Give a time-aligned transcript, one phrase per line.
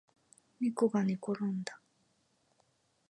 [0.61, 1.79] ねこがねころんだ